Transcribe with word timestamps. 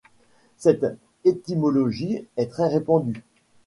Cette 0.57 0.83
étymologie 1.25 2.25
est 2.35 2.47
très 2.49 2.67
répandue. 2.67 3.23